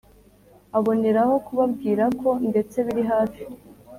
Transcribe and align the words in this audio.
aboneraho 0.77 1.33
kubabwirako 1.45 2.29
ndetse 2.49 2.77
biri 2.85 3.03
hafi 3.11 3.43